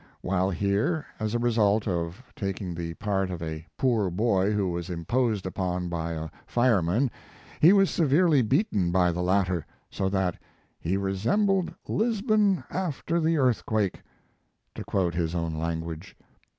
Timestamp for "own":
15.35-15.53